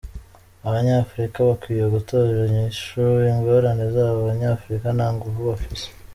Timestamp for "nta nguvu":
4.97-5.41